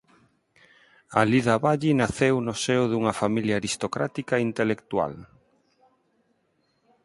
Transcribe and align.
Alida 1.21 1.53
Valli 1.63 1.91
naceu 2.01 2.35
no 2.47 2.53
seo 2.63 2.83
dunha 2.91 3.13
familia 3.21 3.55
aristocrática 3.57 4.33
e 4.37 4.45
intelectual. 4.49 5.13